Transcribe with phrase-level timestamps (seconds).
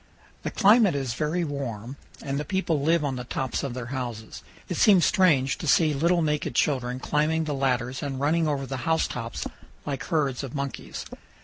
[0.41, 4.41] The climate is very warm and the people live on the tops of their houses.
[4.67, 8.77] It seems strange to see little naked children climbing the ladders and running over the
[8.77, 9.45] house tops
[9.85, 11.05] like herds of monkeys.